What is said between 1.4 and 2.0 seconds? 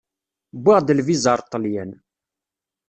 Ṭelyan.